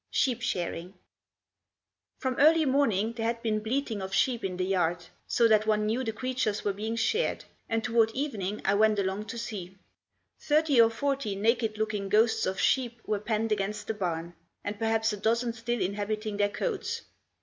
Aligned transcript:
SHEEP 0.09 0.41
SHEARING 0.41 0.95
From 2.17 2.33
early 2.39 2.65
morning 2.65 3.13
there 3.13 3.27
had 3.27 3.43
been 3.43 3.59
bleating 3.59 4.01
of 4.01 4.15
sheep 4.15 4.43
in 4.43 4.57
the 4.57 4.65
yard, 4.65 5.05
so 5.27 5.47
that 5.47 5.67
one 5.67 5.85
knew 5.85 6.03
the 6.03 6.11
creatures 6.11 6.65
were 6.65 6.73
being 6.73 6.95
sheared, 6.95 7.45
and 7.69 7.83
toward 7.83 8.09
evening 8.15 8.63
I 8.65 8.73
went 8.73 8.97
along 8.97 9.25
to 9.25 9.37
see. 9.37 9.77
Thirty 10.41 10.81
or 10.81 10.89
forty 10.89 11.35
naked 11.35 11.77
looking 11.77 12.09
ghosts 12.09 12.47
of 12.47 12.59
sheep 12.59 12.99
were 13.05 13.19
penned 13.19 13.51
against 13.51 13.85
the 13.85 13.93
barn, 13.93 14.33
and 14.63 14.79
perhaps 14.79 15.13
a 15.13 15.17
dozen 15.17 15.53
still 15.53 15.79
inhabiting 15.79 16.37
their 16.37 16.49
coats. 16.49 17.03